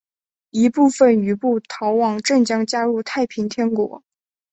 [0.49, 4.01] 一部分余部逃往镇江加入太平天国。